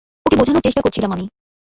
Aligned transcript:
ওকে 0.25 0.35
বোঝানোর 0.39 0.65
চেষ্টা 0.65 0.81
করেছিলাম 0.81 1.11
আমি। 1.11 1.25